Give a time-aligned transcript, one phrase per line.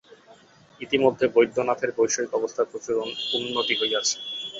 [0.81, 2.95] ইতিমধ্যে বৈদ্যনাথের বৈষয়িক অবস্থার প্রচুর
[3.37, 4.15] উন্নতি হইয়াছে।